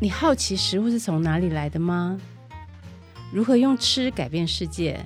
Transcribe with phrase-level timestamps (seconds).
[0.00, 2.20] 你好奇食物是从哪里来的吗？
[3.32, 5.04] 如何用吃改变世界？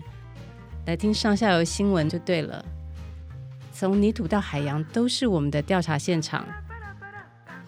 [0.84, 2.62] 来听上下游新闻就对了。
[3.72, 6.46] 从泥土到海洋，都是我们的调查现场。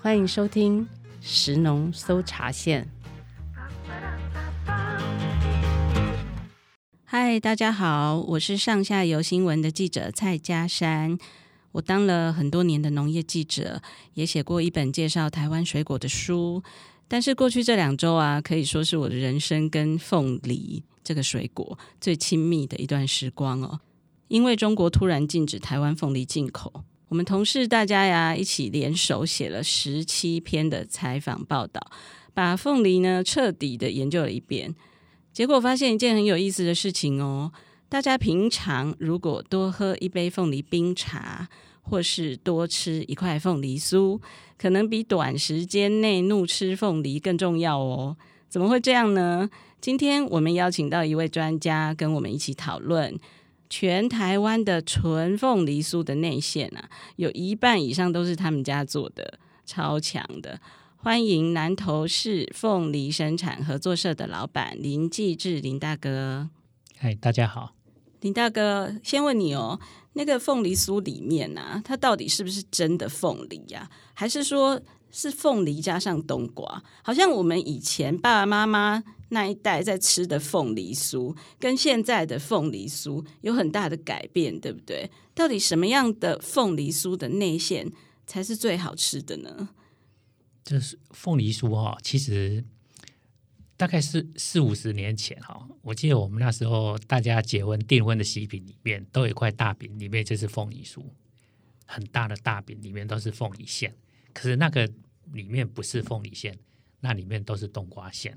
[0.02, 0.86] 欢迎收听
[1.22, 2.86] 食农搜查线。
[7.06, 11.16] 嗨，大家好，我是上下游新闻的记者蔡佳珊。
[11.72, 13.80] 我当了很多年的农业记者，
[14.12, 16.62] 也写过一本介绍台湾水果的书。
[17.06, 23.80] 但是过去这两周啊，可以说是我的人生跟凤梨这个水果最亲密的一段时光哦。
[24.28, 31.80] 因为中国突然禁止台湾凤梨进口，我们同事大家呀一起联手写了十七篇的采访报道，
[32.32, 34.74] 把凤梨呢彻底的研究了一遍。
[35.32, 37.52] 结果发现一件很有意思的事情哦，
[37.88, 41.48] 大家平常如果多喝一杯凤梨冰茶，
[41.84, 44.20] 或是多吃一块凤梨酥，
[44.58, 48.16] 可能比短时间内怒吃凤梨更重要哦。
[48.48, 49.48] 怎么会这样呢？
[49.80, 53.18] 今天我们邀请到一位专家跟我们一起讨论，
[53.68, 60.58] 全台湾的纯凤梨酥的内馅啊，有一半以上都是他们家做的，超强的。
[60.96, 66.48] 欢迎南投市凤梨生产合作社的老板林继志林大哥。
[66.96, 67.74] 嗨，大家好。
[68.24, 69.78] 林大哥，先问你哦。
[70.14, 74.80] 那个凤梨酥里面、啊，它到底是不是真的凤梨呀、还是说
[75.10, 76.82] 是凤梨加上冬瓜？
[77.02, 85.10] 好像我们以前爸爸妈妈那一代在吃的凤梨酥，跟现在的凤梨酥有很大的改变，对不对？
[85.34, 87.92] 到底什么样的凤梨酥的内馅
[88.26, 89.68] 才是最好吃的呢？
[90.64, 92.64] 就是凤梨酥哈，其实。
[93.76, 101.02] 大概是四五十年前哈，我记得我们那时候大家结婚订婚的喜饼里面都有一块大饼，里面就是凤梨酥，
[101.84, 103.92] 很大的大饼里面都是凤梨馅。
[104.32, 104.88] 可是那个
[105.32, 106.56] 里面不是凤梨馅，
[107.00, 108.36] 那里面都是冬瓜馅。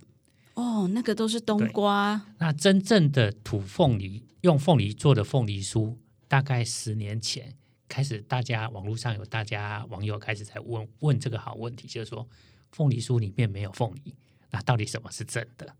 [0.55, 2.19] 哦，那个都是冬瓜。
[2.39, 5.95] 那真正的土凤梨用凤梨做的凤梨酥，
[6.27, 7.53] 大概十年前
[7.87, 12.27] 开始，大家网络上有大家网友开始在问问这个好问题，就是说
[12.71, 14.15] 凤梨酥里面没有凤梨。
[14.51, 15.75] 那到底什么是真的？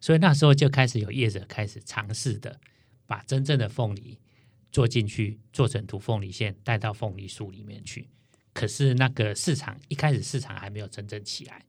[0.00, 2.58] 所以那时候就开始有业者开始尝试的，
[3.06, 4.18] 把真正的凤梨
[4.72, 8.08] 做进去，做成土凤梨馅，带到凤梨酥里面去。
[8.52, 11.64] 可是那个市场一开始市场还没有真正起来，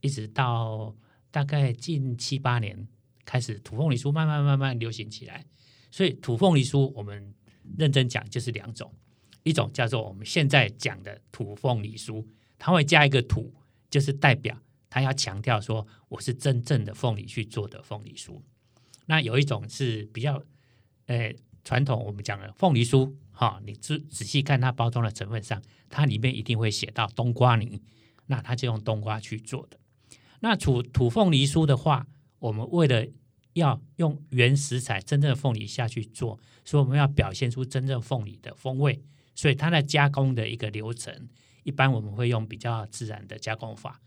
[0.00, 0.94] 一直到
[1.30, 2.86] 大概近七八年
[3.24, 5.44] 开始土凤梨酥慢慢慢慢流行起来。
[5.90, 7.32] 所以土凤梨酥我们
[7.78, 8.92] 认真讲就是两种，
[9.44, 12.26] 一种叫做我们现在讲的土凤梨酥，
[12.58, 13.54] 它会加一个土，
[13.88, 14.60] 就是代表。
[14.96, 18.40] 他要强调说，我是真正的凤梨去做的凤梨酥。
[19.04, 20.42] 那有一种是比较，
[21.04, 21.34] 呃，
[21.64, 27.82] 传统我们讲的凤梨酥，哈，你仔仔细看它包装的成分上，它里面一定会写到冬瓜泥，
[28.24, 29.78] 那它就用冬瓜去做的。
[30.40, 32.06] 那土土凤梨酥的话，
[32.38, 33.06] 我们为了
[33.52, 39.02] 要用原食材真正的凤梨下去做，所以我们要表现出真正凤梨的风味，
[39.34, 41.28] 所以它的加工的一个流程，
[41.64, 44.00] 一般我们会用比较自然的加工法。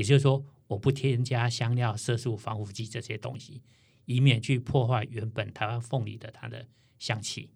[0.00, 3.60] 也就是说，我不添加香料、色素、防腐剂这些东西，
[4.06, 6.66] 以免去破坏原本台湾凤梨的它的
[6.98, 7.50] 香气。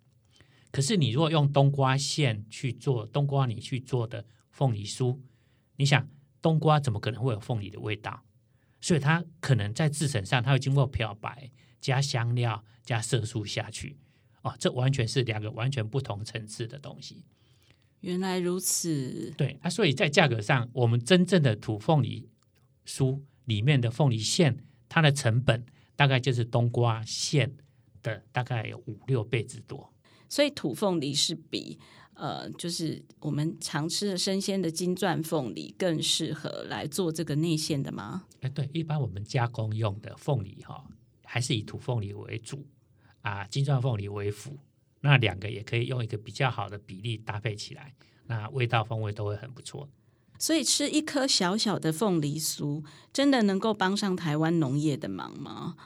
[0.71, 5.19] 可是，你如果用冬瓜馅去做冬瓜泥去做的凤梨酥，
[5.77, 6.07] 你想
[6.43, 8.23] 冬瓜怎么可能会有凤梨的味道？
[8.79, 11.51] 所以，它可能在制成上，它会经过漂白、
[11.81, 13.97] 加香料、加色素下去。
[14.43, 17.25] 哦，这完全是两个完全不同层次的东西。
[18.01, 22.29] 原来如此，对啊，所以在价格上，我们真正的土凤梨
[22.87, 25.65] 酥里面的凤梨馅，它的成本
[25.97, 27.57] 大概就是冬瓜馅
[28.03, 29.93] 的大概有五六倍之多。
[30.29, 31.79] 所以土凤梨是比
[32.15, 38.25] 呃，就是我们常吃的生鲜的金钻凤梨更适合来做这个内馅的吗？
[38.41, 40.85] 哎，对，一般我们加工用的凤梨哈，
[41.25, 42.67] 还是以土凤梨为主
[43.23, 44.57] 啊，金钻凤梨为辅。
[45.01, 47.95] 那两个也可以用一个比较好的比例搭配起来，
[48.27, 49.89] 那味道风味都会很不错。
[50.39, 55.77] 所以吃一颗小小的凤梨酥，真的能够帮上台湾农业的忙吗？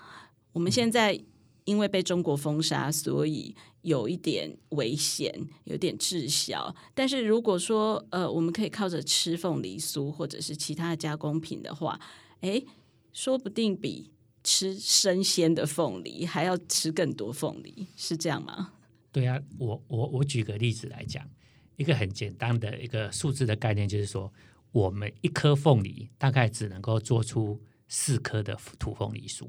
[0.53, 1.21] 我们现在
[1.65, 6.75] 因为被中国封杀，所以有一点危险，有点滞销。
[6.95, 12.01] 但是如果说呃，我们可以靠着吃凤梨酥或者是其他的加工品的话，
[12.41, 12.67] 诶，
[13.13, 14.11] 说不定比
[14.43, 18.73] 吃生鲜的凤梨还要吃更多凤梨，是这样吗？
[19.13, 21.29] 对啊，我我我举个例子来讲，
[21.79, 24.31] 一个很简单的一个数字的概念，就是说，
[24.73, 29.49] 我们一颗凤梨大概只能够做出四颗的土凤梨酥。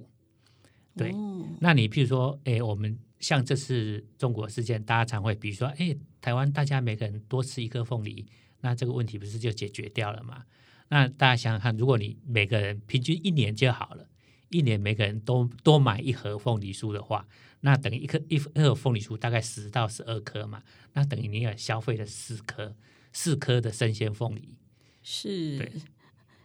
[0.95, 8.25] 对，哦、那你譬如说，哎，我们像这次中国事件，大家常会比如说，哎，台湾大家每个人多吃一颗凤梨，
[8.61, 10.43] 那这个问题不是就解决掉了吗？
[10.87, 14.07] 那大家想想看，如果你每个人平均一年就好了，
[14.49, 17.27] 一年每个人都多买一盒凤梨酥的话，
[17.61, 20.63] 那等于一颗一盒凤梨酥大概十到十二颗嘛，
[20.93, 22.75] 那等于你也消费了四颗
[23.13, 24.57] 四颗的生鲜凤梨。
[25.01, 25.71] 是，对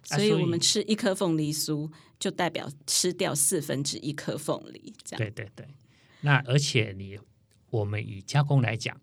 [0.04, 5.18] 所以我们吃一颗凤梨酥，就代表吃掉四分之一颗凤梨，这样。
[5.18, 5.66] 对对对。
[6.20, 7.18] 那而且你
[7.70, 9.00] 我们以加工来讲，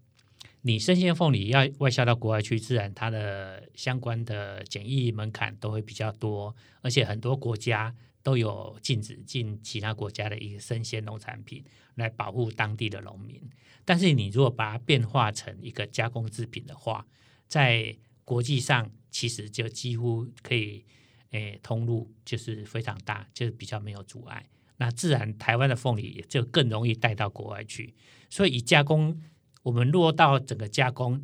[0.61, 11.63] 你生鲜凤梨要外销到国外去，自然它的相关的检疫门槛都会比较多，而且很多国家都有禁止进其他国家的一个生鲜农产品
[11.95, 13.41] 来保护当地的农民。
[13.85, 17.05] 但是你如果把它变化成一个加工制品的话，
[17.47, 20.85] 在国际上其实就几乎可以
[21.31, 24.47] 诶通路就是非常大，就是比较没有阻碍。
[24.77, 27.93] 那自然台湾的凤梨也就更容易带到国外去。
[28.29, 29.21] 所以以加工。
[29.63, 31.23] 我们落到整个加工，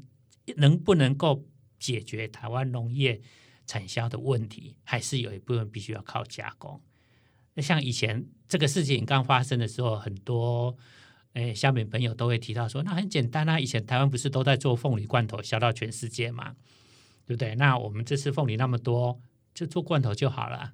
[0.57, 1.43] 能不能够
[1.79, 3.19] 解决台湾农业
[3.65, 6.79] 产销的问题，还是有一部分必须要靠加工。
[7.57, 10.77] 那像以前这个事情刚发生的时候，很多
[11.33, 16.53] 诶下面朋友都会提到说，那很简单啊，以前台湾不是都在做凤梨罐头销到全世界嘛，
[17.25, 17.55] 对不对？
[17.55, 19.19] 那我们这次凤梨那么多，
[19.55, 20.73] 就做罐头就好了。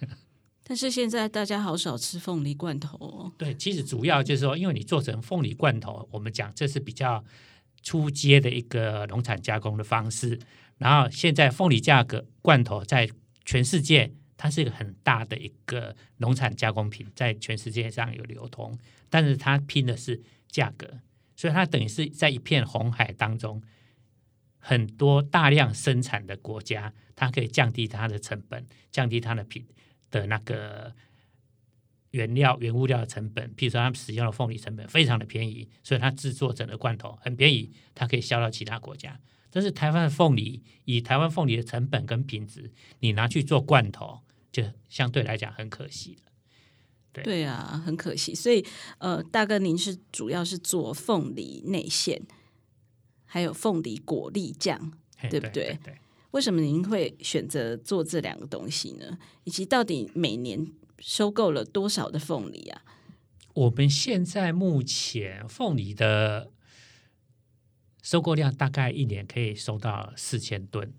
[0.64, 3.32] 但是现在大家好少吃凤梨罐头哦。
[3.38, 7.24] 对，其实主要就是说，因为你做成凤梨罐头，我们讲这是比较
[7.84, 10.36] 初阶的一个农产加工的方式。
[10.78, 13.08] 然后现在凤梨价格罐头在
[13.44, 18.74] 全世界，它是一个很大的一个农产加工品，在全世界上有流通，
[19.10, 20.18] 但是它拼的是
[20.48, 21.00] 价格，
[21.36, 23.62] 所以它等于是在一片红海当中，
[24.58, 29.66] 很多大量生产的国家，它可以降低它的成本，降低它的品。
[30.10, 30.90] 的那个
[32.12, 39.20] 原料、原物料的成本，譬如说他们使用的凤梨成本非常的便宜，所以它制作整个罐头很便宜，它可以销到其他国家。
[39.50, 44.22] 但是台湾的凤梨，以台湾凤梨的成本跟品质，你拿去做罐头，
[44.62, 46.32] 就相对来讲很可惜了。
[47.12, 48.34] 对对啊，很可惜。
[48.34, 48.64] 所以
[48.98, 52.22] 呃，大哥您是主要是做凤梨内馅，
[53.24, 54.92] 还有凤梨果粒酱，
[55.30, 55.50] 对不对？
[55.50, 55.98] 对对对
[56.32, 59.18] 为什么您会选择做这两个东西呢？
[59.44, 62.82] 以及到底每年收购了多少的凤梨啊？
[63.54, 66.52] 我们现在目前凤梨的
[68.02, 70.92] 收购量大概一年可以收到四千吨。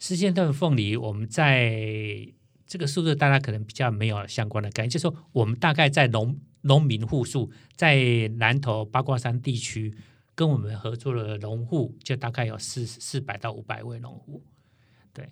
[0.00, 2.28] 四千吨凤梨，我们在
[2.74, 9.96] 这个数字大家可能比较没有相关的概念，就是说我们大概在农农民户数在南投八卦山地区
[10.34, 14.42] 跟我们合作的农户，就大概有四四百到五百位农户。
[15.12, 15.30] 对，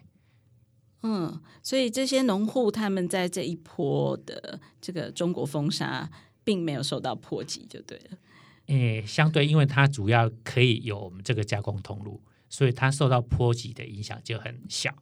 [1.02, 6.08] 嗯，所以这些农户他们在这一波的这个中国封杀，
[6.44, 8.18] 并没有受到波及，就对了。
[8.66, 14.94] 诶，相对，因为它主要可以有我们这个加工通路，所以它受到波及的影响就很小。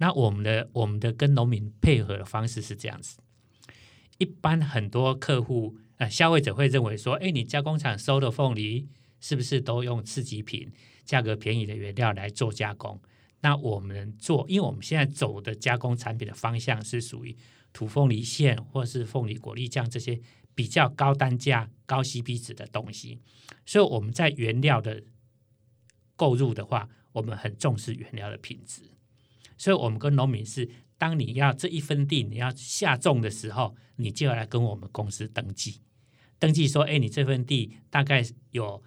[0.00, 3.18] 那我们的我们的跟农民配合的方式是这样子，
[4.16, 8.88] 一般很多客户呃消费者会认为说，诶，你加工厂收的凤梨
[9.20, 10.72] 是不是都用次级品、
[11.04, 12.98] 价格便宜的原料来做加工？
[13.42, 17.36] 那我们做，因为我们现在走的加工产品的方向是属于
[17.74, 20.18] 土凤梨馅或是凤梨果粒酱这些
[20.54, 23.18] 比较高单价、高 CP 值的东西，
[23.66, 25.02] 所以我们在原料的
[26.16, 28.82] 购入的话，我们很重视原料的品质。
[29.60, 30.66] 所以我们跟农民是，
[30.96, 35.82] 当你要这一分地你要下种的时候，你就要来跟我们公司登记，
[36.38, 38.82] 登记说，哎，你这份地大概有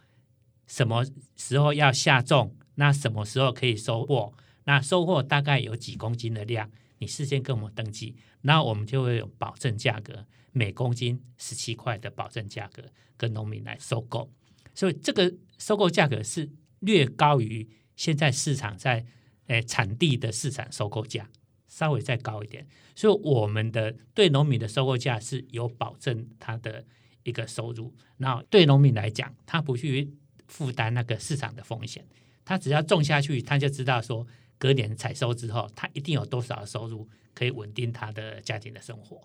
[0.66, 1.06] 什么
[1.36, 4.34] 时候要下种，那什么时候可以收获。
[4.64, 12.82] 那收获大概有几公斤的量，你事先跟我们登记，那我们就会有保证价格，每公斤十七块的保证价格
[13.16, 14.28] 跟农民来收购，
[14.74, 19.06] 所以这个收购价格是略高于现在市场在
[19.48, 21.30] 诶产地的市场收购价，
[21.68, 26.86] 稍微再高一点，所以我们的对农民的收购价是有保证他的
[27.24, 30.14] 一个收入，那对农民来讲，他不去
[30.48, 32.06] 负担那个市场的风险，
[32.46, 34.26] 他只要种下去，他就知道说。
[34.60, 39.20] 隔年采收之后，他一定有多少的收入可以稳定他的家庭的生活？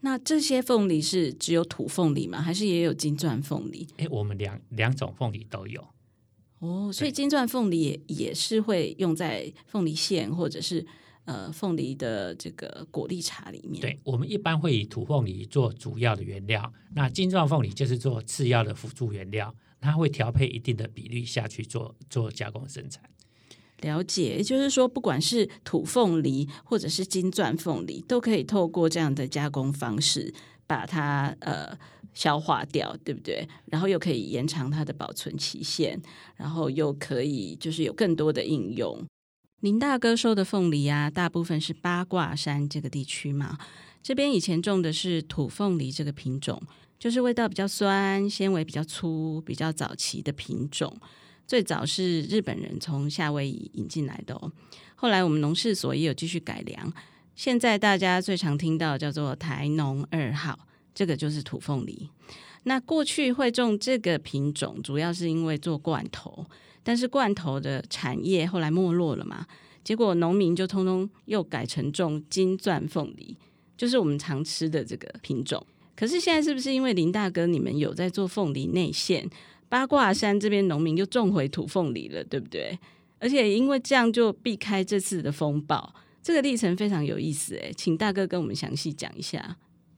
[0.00, 2.42] 那这些凤梨是只有土凤梨吗？
[2.42, 3.88] 还是也有金钻凤梨？
[3.96, 5.88] 诶，我们两两种凤梨都有。
[6.58, 10.84] 哦，所以金钻凤梨也也是会用在凤梨馅或者是
[11.24, 13.80] 呃凤梨的这个果粒茶里面。
[13.80, 23.02] 对，我们一般会以土凤梨做主要的原料，那金钻凤梨就是做次要的辅助原料，它会调配一定的比例下去做做加工生产。
[23.82, 30.32] 了解，也就是说，不管是土凤梨或者是金钻凤梨，都可以透过这样的加工方式
[30.66, 31.76] 把它呃
[32.16, 33.46] 消化掉，对不对？
[33.66, 36.00] 然后又可以延长它的保存期限，
[36.34, 39.04] 然后又可以就是有更多的应用。
[39.60, 43.58] 林大哥收的凤梨啊，大部分是八卦山这个地区嘛。
[44.02, 46.62] 这边以前种的是土凤梨这个品种，
[46.98, 50.96] 就是味道比较酸、纤维比较粗、比较早期的品种。
[51.46, 54.50] 最早是日本人从夏威夷引进来的哦。
[54.94, 56.92] 后来我们农试所也有继续改良。
[57.34, 60.58] 现在大家最常听到叫做台农二号，
[60.96, 62.08] 这个就是土凤梨。
[62.64, 66.44] 那过去会种这个品种，主要是因为做罐头。
[66.82, 69.44] 但是罐头的产业后来没落了嘛，
[69.82, 73.36] 结果农民就通通又改成种金钻凤梨，
[73.76, 75.64] 就是我们常吃的这个品种。
[75.96, 79.28] 可是现在是不是因为林大哥你们有在做凤梨内馅，
[79.68, 82.78] 八卦山这边农民就种回土凤梨了，对不对？
[83.18, 89.56] 而且因为这样就避开这次的风暴，这个历程非常有意思诶，请大哥跟我们详细讲一下。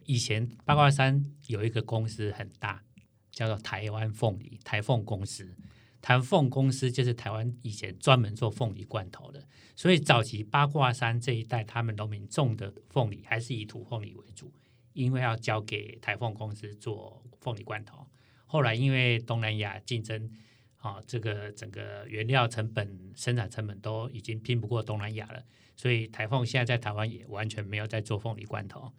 [0.08, 2.82] 以前八卦山有一个公司很大，
[3.30, 5.54] 叫做台湾凤梨，台凤公司。
[6.00, 9.46] 台凤公司就是台湾以前专门做凤梨罐头的，
[9.76, 14.50] 所以早期八卦山这一带，他们农民种的凤梨还是以土凤梨为主，
[14.94, 18.06] 因为要交给台凤公司做凤梨罐头。
[18.46, 20.30] 后来因为东南亚竞争，
[20.78, 25.44] 啊，这个整个原料成本、生产成本都已经拼不过东南亚了，
[25.76, 28.90] 所以台凤现在在台湾也完全没有在做凤梨罐头。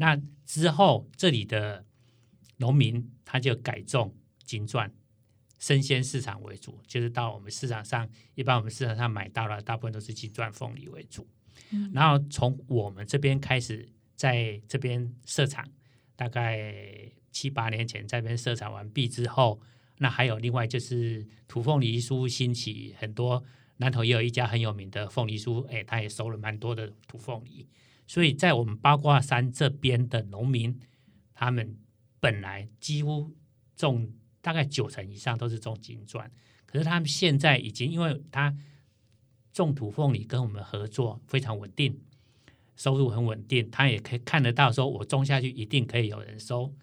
[0.00, 1.84] 那之后，这里的
[2.56, 4.90] 农民他就改种金钻。
[5.58, 11.28] 生鲜市场为主，就是到我们市场上，一般我们市场上买到了，大部分都是金钻凤梨为主。
[11.70, 15.68] 嗯、然后从我们这边开始，在这边设厂，
[16.16, 19.60] 大概七八年前在这边设厂完毕之后，
[19.98, 23.44] 那还有另外就是土凤梨酥兴起，很多
[23.76, 27.68] 南投也有一家很有名的凤梨酥，哎，他也收了蛮多的土凤梨。
[28.10, 30.76] 所以在我们八卦山这边的农民，
[31.32, 31.76] 他们
[32.18, 33.30] 本来几乎
[33.76, 34.10] 种。
[34.42, 36.30] 大概九成以上都是种金钻，
[36.64, 38.56] 可是他们现在已经，因为他
[39.52, 42.00] 种土凤梨跟我们合作非常稳定，
[42.74, 46.74] 收入很稳定，他也可以看得到，说我种下去一定可以有人收，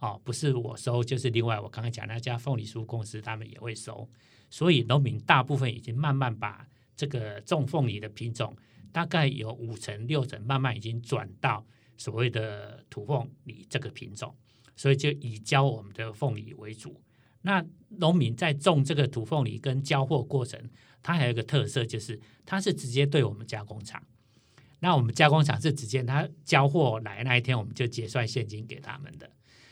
[0.00, 4.06] 哦，不是我收，就是另外我刚刚讲那家凤梨酥公司他们也会收，
[4.50, 8.54] 所以农民大部分已经慢慢把这个种凤梨的品种，
[8.92, 11.64] 大概有五成六成慢慢已经转到
[11.96, 14.34] 所谓的土凤梨这个品种。
[14.76, 17.02] 所以就以交我们的凤梨为主。
[17.42, 20.70] 那农民在种这个土凤梨跟交货过程，
[21.02, 24.00] 它还有一个特色，就是它是直接对我们加工厂。
[24.78, 29.28] 那我们加工厂是直接他交货来那一天，我们就结算现金给他们的，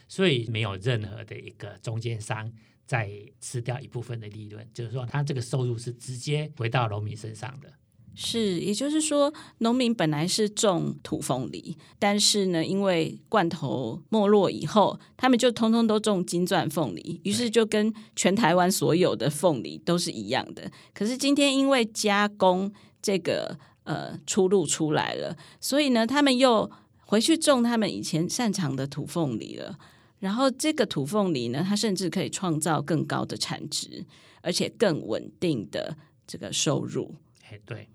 [0.09, 2.53] 所以没有任何的一个中间商
[2.85, 3.09] 在
[3.41, 7.73] 吃掉一部分的利润，就是说他这个收入是直接回到农民身上的。
[8.19, 20.71] 是，也就是说，农民本来是种土凤梨，但是呢，因为罐头没落以后，他们就通通都种金钻凤梨，于是就跟全台湾所有的凤梨都是一样的。
[20.95, 26.71] 可是今天因为加工这个呃出路出来了，所以呢，他们又
[27.05, 29.79] 回去种他们以前擅长的土凤梨了。
[30.21, 34.07] 然后这个土凤梨呢，它甚至可以创造更高的产值，
[34.41, 35.95] 而且更稳定的
[36.27, 37.15] 这个收入。
[37.51, 37.87] 哎，对。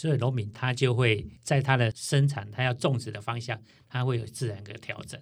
[0.00, 5.20] 所以农民他就会在他的生产，他要种植的方向，他会有自然的调整，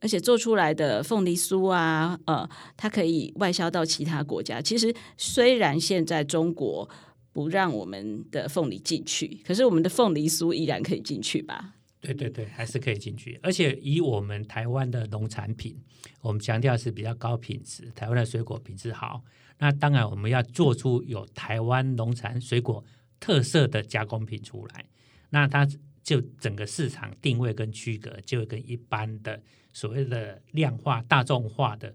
[0.00, 4.60] 而且做出来的凤梨酥啊，呃，它可以外销到其他国家。
[4.60, 6.90] 其实虽然现在中国
[7.32, 11.74] 不让我们的凤梨进去，可是我们的凤梨酥依然可以进去吧？
[12.00, 13.38] 对对对，还是可以进去。
[13.44, 15.80] 而且以我们台湾的农产品，
[16.20, 19.22] 我们强调是比较高品质，台湾的水果品质好。
[19.58, 22.82] 那当然我们要做出有台湾农产水果。
[23.18, 24.84] 特色的加工品出来，
[25.30, 25.66] 那它
[26.02, 29.42] 就整个市场定位跟区隔就会跟一般的
[29.72, 31.94] 所谓的量化、大众化的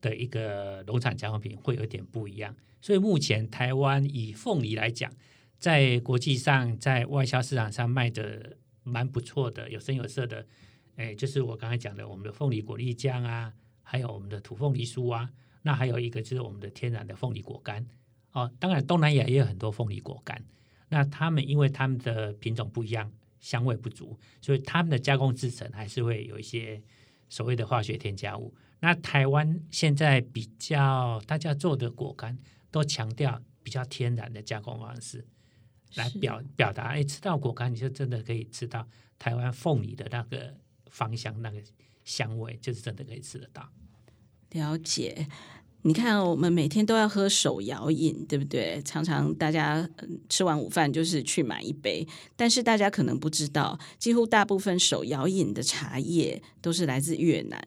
[0.00, 2.54] 的一个农产加工品会有点不一样。
[2.80, 5.12] 所以目前台湾以凤梨来讲，
[5.58, 10.44] 在国际上在外销市场上卖的蛮不错的，有声有色的。
[10.96, 15.30] 哎，就是我刚才讲的，我们的凤梨果粒酱啊，还有我们的土凤梨酥啊，
[15.62, 17.86] 那还有一个就是我们的天然的凤梨果干
[18.32, 18.52] 哦。
[18.58, 20.44] 当然，东南亚也有很多凤梨果干。
[20.92, 26.82] 那他们因为他们的品种不一样，香味不足，所以他们的加工制成还是会有一些
[27.30, 28.54] 所谓的化学添加物。
[28.78, 32.38] 那台湾现在比较大家做的果干
[32.70, 35.26] 都强调比较天然的加工方式，
[35.94, 38.86] 来表表达，哎，吃到果干你就真的可以吃到
[39.18, 40.54] 台湾凤梨的那个
[40.90, 41.62] 芳香，那个
[42.04, 43.66] 香味，就是真的可以吃得到。
[44.50, 45.26] 了解。
[45.84, 48.80] 你看，我们每天都要喝手摇饮，对不对？
[48.84, 49.88] 常常大家
[50.28, 57.60] 吃完午饭就是去买一杯，但是大家可能不知道，几乎大部分手摇饮的茶叶都是来自越南。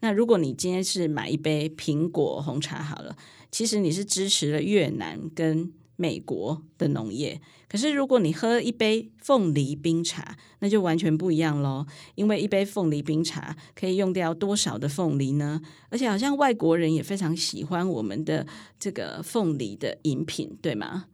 [0.00, 3.16] 那如果你今天是买一杯苹果红茶好了，
[3.50, 7.40] 其实你是支持了越南跟美国的农业。
[7.68, 11.84] 可是如果你喝一杯凤梨冰茶，那就完全不一样喽。
[12.14, 15.60] 因为一杯凤梨冰茶可以用掉多少的凤梨呢？
[15.90, 18.46] 而且好像外国人也非常喜欢我们的
[18.78, 21.06] 这个凤梨的饮品，对吗？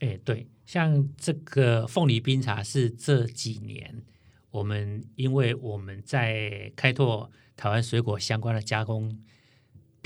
[0.00, 4.02] 哎，对，像这个凤梨冰茶是这几年
[4.50, 9.18] 我们因为我们在开拓台湾水果相关的加工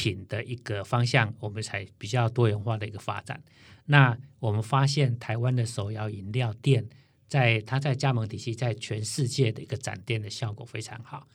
[0.02, 3.40] 品的一个方向，我们才比较多元化的一个发展。
[3.84, 6.84] 那我们发现台湾的手摇饮料店，
[7.28, 11.28] 在它在加盟体系，在全世界的一个展店的效果非常好。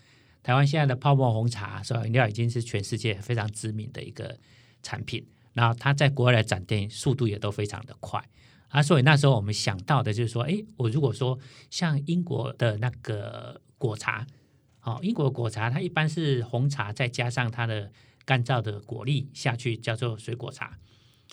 [0.44, 4.38] 台湾现在的泡沫红茶手摇饮料已经是全世界非常知名的一个
[4.84, 8.22] 产品，然后它在国外的展店速度也都非常的快。
[8.70, 14.28] 啊，所以那时候我们想到的就是说，哎，我如果说像英国的那个果茶，
[14.82, 17.90] 哦，英国果茶它一般是红茶再加上它的
[18.28, 20.78] 干燥的果粒下去，叫做水果茶。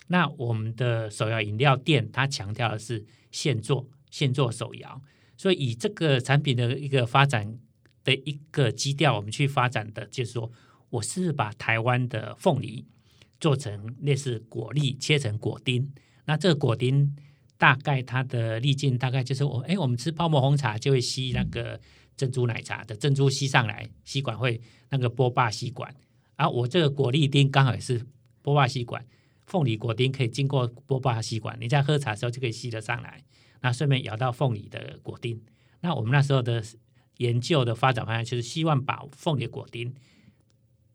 [0.07, 5.01] 那我们的手摇饮料店，它强调的是现做现做手摇，
[5.35, 7.59] 所以以这个产品的一个发展
[8.05, 10.49] 的一个基调，我们去发展的就是说，
[10.89, 12.85] 我是把台湾的凤梨
[13.39, 15.91] 做成类似果粒，切成果丁。
[16.25, 17.13] 那这个果丁
[17.57, 21.79] 大概它的粒径大概就是我哎，我们吃泡沫红茶就会吸那个
[22.15, 25.93] 珍珠奶茶的珍珠吸上来，吸管会那个波霸吸管，
[26.35, 28.05] 啊，我这个果粒丁刚好也是
[28.41, 29.05] 波霸吸管。
[29.45, 33.23] 凤梨果丁可以经过波霸吸管，你在喝茶的时候就可以吸得上来，
[33.61, 35.39] 那顺便咬到凤梨的果丁。
[35.81, 36.63] 那我们那时候的
[37.17, 39.93] 研究的发展方向就是希望把凤梨果丁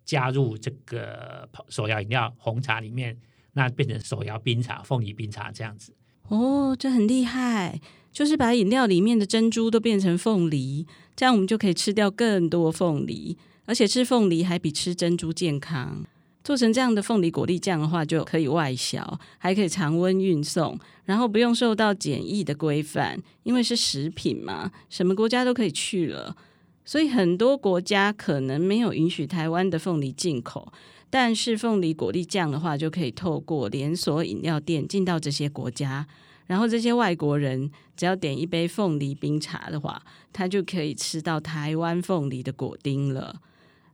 [0.04, 3.16] 加入这个手摇饮料红茶里面，
[3.52, 5.94] 那变成手摇冰茶、凤梨冰茶这样子。
[6.26, 7.80] 哦，这很厉害，
[8.10, 13.38] 就是把饮料里面的珍珠都变成凤梨，这样我们就可以吃掉更多凤梨，
[13.70, 16.04] 而且吃凤梨还比吃珍珠健康。
[16.42, 26.36] 做成这样的凤梨果粒酱的话，就可以外销，还可以常温运送，然后不用受到检疫的规范，因为是食品嘛，什么国家都可以去了。
[26.84, 30.72] 所以很多国家可能没有允许台湾的凤梨进口，
[31.08, 36.04] 但是凤梨果粒酱的话，就可以透过连锁饮料店进到这些国家，
[36.48, 43.40] 然后这些外国人只要点一杯凤梨冰茶的话，他就可以吃到台湾凤梨的果丁了。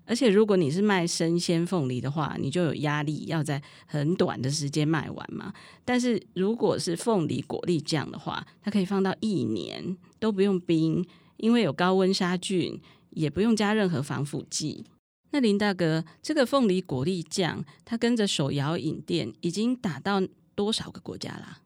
[0.07, 5.53] 而且，如果你是卖生鲜凤梨的话，你就有压力要在很短的时间卖完嘛。
[5.85, 11.05] 但是，如果是凤梨果粒酱的话，它可以放到一年都不用冰，
[11.38, 14.87] 因为有高温杀菌，也不用加任何防腐剂。
[15.33, 20.23] 那林大哥，这个凤梨果粒酱，它跟着手摇饮店已经打到
[20.55, 21.59] 多少个国家啦？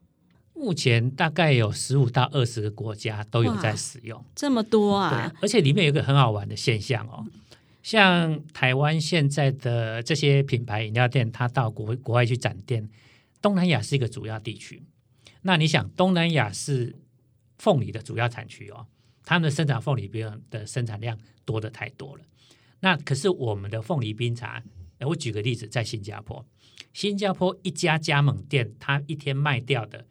[0.53, 5.09] 目前大概有十五到二十个国家都有在使用，这么多啊！
[5.09, 7.25] 对，而且里面有一个很好玩的现象哦。
[7.83, 12.87] 像台湾现在的这些品牌饮料店，它到国国外去展店，
[13.41, 14.83] 东南亚是一个主要地区。
[15.41, 16.95] 那你想，东南亚是
[17.57, 18.85] 凤梨的主要产区哦，
[19.23, 22.23] 他们的生产凤梨比的生产量多得太多了。
[22.81, 24.63] 那可是我们的凤梨冰茶，
[24.99, 26.45] 我举个例子，在新加坡，
[26.93, 30.05] 新加坡一家加盟店，它一天卖掉的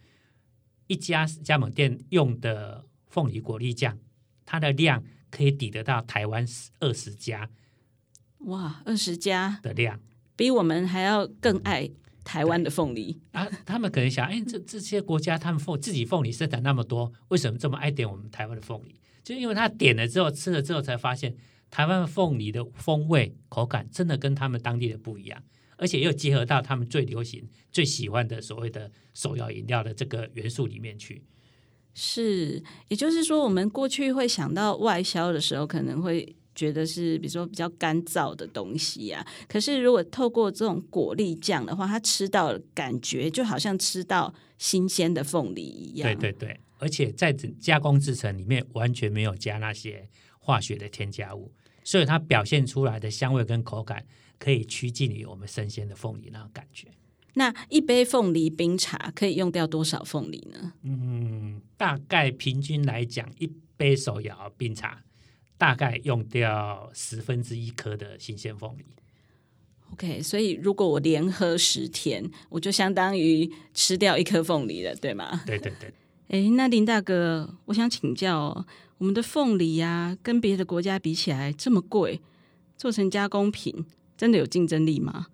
[0.88, 3.96] 一家加盟店用的凤梨果粒酱，
[4.44, 6.44] 它的量可以抵得到台湾
[6.80, 7.48] 二十家。
[8.46, 10.00] 哇，二十家的量，
[10.35, 11.90] 比我们还要更爱
[12.24, 13.46] 台湾的凤梨啊！
[13.66, 18.94] 他们可能想，哎，这这些国家他们凤自己凤梨生产那么多，为什么这么爱点我们台湾的凤梨？
[19.22, 21.37] 就因为他点了之后吃了之后才发现，
[21.70, 25.42] 台湾凤梨的风味口感真的跟他们当地的不一样，
[25.76, 31.22] 而且又结合到他们最流行、最喜欢的所谓的手摇饮料的这个元素里面去。
[31.94, 36.37] 是，也就是说，我们过去会想到外销的时候，可能会。
[36.54, 46.08] 觉得是比如说比较干燥的东西啊，可是如果透过这种果粒酱的话，它吃到的感觉就好像吃到新鲜的凤梨一样。
[46.08, 50.08] 对对对，而且在加工制成里面完全没有加那些
[50.38, 51.52] 化学的添加物，
[51.84, 54.04] 所以它表现出来的香味跟口感
[54.38, 56.88] 可以趋近于我们生鲜的凤梨那种感觉。
[57.34, 60.72] 那一杯凤梨冰茶可以用掉多少凤梨呢？
[60.82, 65.04] 嗯，大概平均来讲，一杯手摇冰茶。
[65.61, 68.85] 大概用掉十分之一颗的新鲜凤梨。
[69.92, 75.42] OK，所以如果我连喝十天，我就相当于吃掉一颗凤梨了，对吗？
[75.44, 75.92] 对对对。
[76.29, 82.23] 哎，那林大哥，我想请教哦，我们的凤梨呀、啊，跟别的国家比起来这么贵，
[82.79, 83.85] 做成加工品
[84.16, 85.27] 真的有竞争力吗？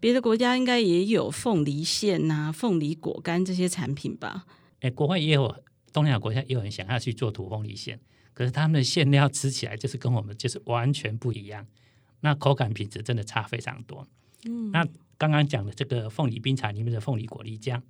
[0.00, 4.46] 别的国家应该也有凤梨馅呐、啊、凤梨果干这些产品吧？
[4.80, 5.54] 哎，国外也有，
[5.92, 8.00] 东南亚国家也有人想要去做土凤梨馅。
[8.36, 11.66] 可是他们的馅料吃起来就是跟我们就是完全不一样，
[12.20, 14.06] 那口感品质真的差非常多。
[14.44, 17.82] 嗯，那刚刚讲的这个凤梨冰茶里面的凤梨果粒酱，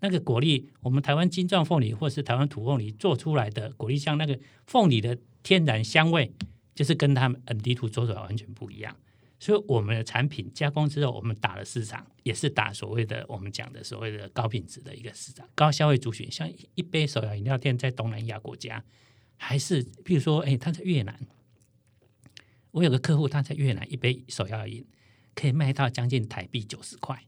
[0.00, 6.32] 那个果粒，我们台湾金钻凤梨或是台湾土凤梨做出来的果粒香，那个凤梨的天然香味，
[6.74, 8.96] 就是跟他们本地土做出来完全不一样。
[9.38, 16.28] 所以我们的产品加工之后，我们打了市场，也是打所谓的我们讲的所谓的高品质的一个市场，高消费族群。
[16.32, 18.82] 像一杯手摇饮料店在东南亚国家，
[19.36, 21.18] 还是比如说，哎，他在越南，
[22.70, 24.86] 我有个客户他在越南，一杯手摇饮
[25.34, 27.22] 可以卖到将近台币九十块。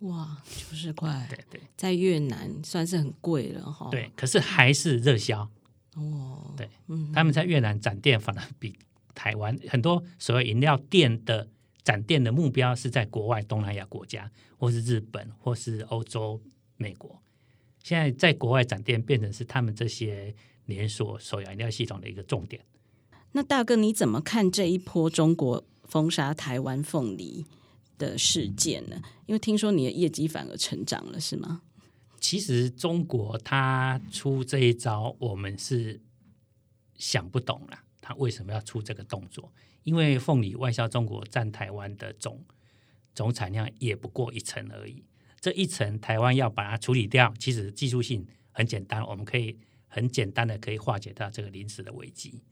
[0.00, 3.88] 哇，九十块，对对，在越南算是很贵了哈。
[3.90, 5.48] 对，可是还是热销。
[5.94, 8.76] 哦，对，嗯，他们在越南展店反而比。
[9.14, 11.48] 台湾很多所谓饮料店的
[11.84, 16.42] 展店的目标是在国外东南亚国家，或是日本，或是欧洲、
[16.76, 17.22] 美国。
[17.84, 20.34] 现在在国外展店变成是他们这些
[20.66, 22.64] 连锁手摇饮料系统的一个重点。
[23.32, 27.44] 那大哥你怎么看这一波中国封杀台湾凤梨
[27.98, 29.02] 的事件呢？
[29.26, 31.62] 因为听说你的业绩反而成长了，是吗？
[32.20, 36.00] 其实中国他出这一招，我们是
[36.96, 37.78] 想不懂了。
[38.00, 39.52] 他为什么要出这个动作？
[39.82, 42.42] 因为凤梨外销中国占台湾的总
[43.14, 45.04] 总产量也不过一成而已。
[45.40, 49.58] 这一成台湾要把它处理掉，其实技术性很简单，我们可以
[49.94, 52.42] 很简单的可以化解到这个临时的危机。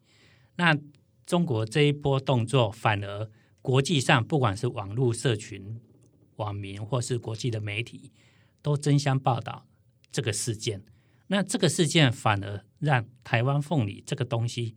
[0.55, 0.79] 那
[1.27, 3.29] 中国这一波动作，反而
[3.61, 5.81] 国际上不管是网络社群、
[6.37, 8.13] 网民或是国际的媒体，
[8.63, 9.67] 都争相报道
[10.13, 10.85] 这个事件。
[11.27, 14.77] 那这个事件反而让台湾凤梨这个东西。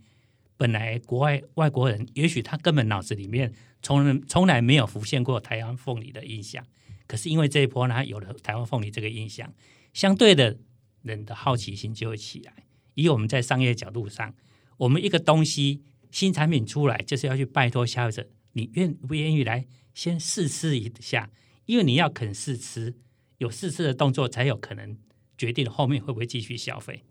[0.57, 6.65] 本来国外外国人也许他根本脑子里面从从来没有浮现过台湾凤梨的印象，
[7.05, 9.53] 可是因为这一波呢，有了台湾凤梨这个印象，
[9.93, 10.57] 相对的
[11.05, 12.53] 人的好奇心就会起来。
[12.95, 14.35] 以我们在商业角度上，
[14.75, 21.31] 我们一个东西新产品出来，就是要去拜托消费者，你愿不愿意来先试吃一下？
[21.65, 22.93] 因为你要肯试吃，
[23.37, 24.97] 有试吃的动作，才有可能
[25.37, 27.03] 决定后面会不会继续消费。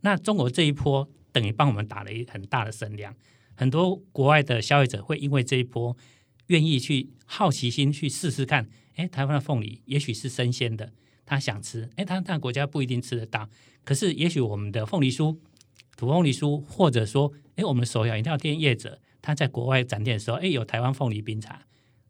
[0.00, 1.10] 那中国这一波。
[1.32, 3.16] 等于帮我们打了一很大的声量，
[3.54, 5.96] 很多国外的消费者会因为这一波
[6.48, 10.92] 愿意去好奇心去试试看，哎，台湾的凤梨也许是生鲜的，
[11.32, 13.48] 他想吃，哎，他那国家不一定吃得到，
[13.84, 15.34] 可是也许我们的凤梨酥、
[15.96, 21.62] 土凤梨酥，或者说，哎，我们手摇饮料店业者，他在国外展店的时候，哎，有台湾凤梨冰茶，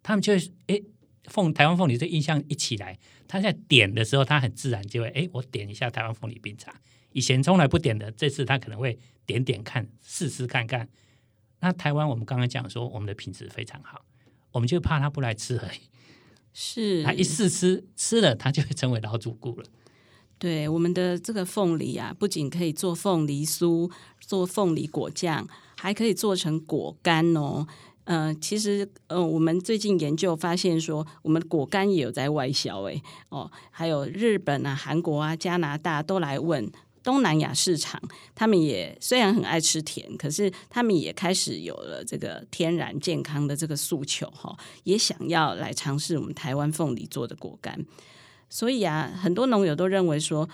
[0.02, 0.82] 他们就会，哎，
[1.26, 6.74] 凤台湾凤梨这印象一起来，他在点的时候，他很自然就会，哎，我点一下台湾凤梨冰茶。
[7.12, 10.88] 以前从来不点的，这次他可能会点点看，试试看看。
[11.60, 14.04] 那台湾我们刚刚讲说，我们的品质非常好，
[14.50, 15.78] 我们就怕他不来吃而已。
[16.52, 19.64] 是，他一试吃吃了，他就会成为老主顾了。
[20.38, 27.66] 对，我们的这个凤梨啊，不仅可以做凤梨酥、做凤梨果酱，还可以做成果干哦。
[28.04, 33.00] 呃，其实呃，我们最近研究发现说，我们果干也有在外销诶。
[33.28, 36.68] 哦，还有日本啊、韩国啊、加拿大都来问。
[37.02, 38.00] 东南亚市场，
[38.34, 47.84] 他们也虽然很爱吃甜，可是他们也开始有了这个天然健康的这个诉求哈，也想要来尝试我们台湾凤梨做的果干。
[48.48, 50.48] 所以啊，很多农友都认为说，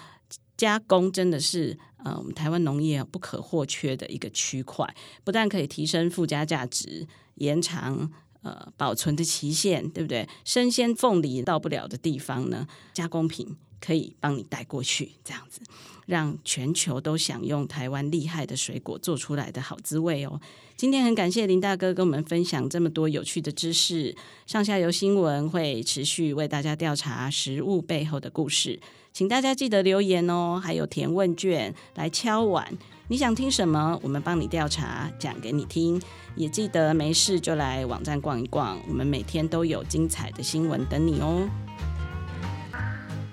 [0.57, 8.11] 加工真的是呃我们台湾农业不可或缺的一个区块，不但可以提升附加价值，延长
[8.43, 10.29] 呃保存的期限，对不对？
[10.45, 15.61] 生鲜凤梨到不了的地方呢，加工品可以帮你带过去，这样子。
[16.07, 20.41] 让全球都享用台湾厉害的水果做出来的好滋味哦！
[20.75, 24.17] 今天很感谢林大哥跟我们分享这么多有趣的知识。
[24.47, 28.81] 上下游新闻会持续为大家调查食物背后的故事，
[29.13, 32.67] 请大家记得留言哦，还有填问卷来敲碗。
[33.09, 34.01] 你想听什么？
[34.03, 36.01] 我们帮你调查，讲给你听。
[36.35, 41.68] 也记得没事就来网站逛一逛，我们每天都有精彩的新闻等你哦。